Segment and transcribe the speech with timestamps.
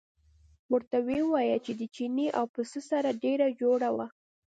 [0.73, 4.07] ورته ویې ویل د چیني او پسه سره ډېره جوړه وه.